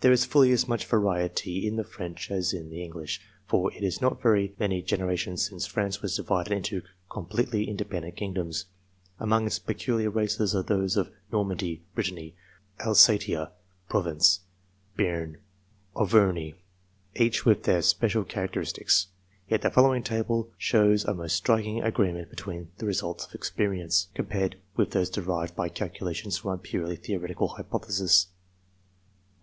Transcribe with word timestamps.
There 0.00 0.12
is 0.12 0.24
fully 0.24 0.50
as 0.52 0.66
much 0.66 0.86
variety 0.86 1.66
in 1.66 1.76
the 1.76 1.84
French 1.84 2.30
as 2.30 2.54
in 2.54 2.70
the 2.70 2.82
English, 2.82 3.20
for 3.46 3.70
it 3.70 3.82
is 3.84 4.00
not 4.00 4.22
very 4.22 4.54
many 4.58 4.80
generations 4.80 5.46
since 5.46 5.66
France 5.66 5.98
ACCORDING 5.98 6.22
TO 6.22 6.24
THEIR 6.24 6.40
NATURAL 6.40 6.80
GIFTS 6.80 6.94
27 7.10 7.26
was 7.28 7.28
divided 7.36 7.56
into 7.66 7.68
completely 7.68 7.68
independent 7.70 8.16
kingdoms. 8.16 8.64
Among 9.20 9.44
its 9.44 9.58
peculiar 9.58 10.08
races 10.08 10.54
are 10.54 10.62
those 10.62 10.96
of 10.96 11.12
Normandy; 11.30 11.82
Brit 11.94 12.06
tany, 12.06 12.34
Alsatia, 12.80 13.52
Provence, 13.90 14.40
Bearne, 14.96 15.36
Auvergne 15.94 16.54
each 17.14 17.44
with 17.44 17.64
their 17.64 17.82
special 17.82 18.24
characteristics; 18.24 19.08
yet 19.50 19.60
the 19.60 19.70
following 19.70 20.02
table 20.02 20.48
shows 20.56 21.04
a 21.04 21.12
most 21.12 21.36
striking 21.36 21.82
agreement 21.82 22.30
between 22.30 22.70
the 22.78 22.86
results 22.86 23.26
of 23.26 23.34
experience 23.34 24.08
compared 24.14 24.56
with 24.76 24.92
those 24.92 25.10
derived 25.10 25.54
by 25.54 25.68
calculation, 25.68 26.30
from 26.30 26.52
a 26.52 26.56
purely 26.56 26.96
theoretical 26.96 27.48
hypothesis: 27.48 28.28
Height 28.30 28.30
of 28.30 29.42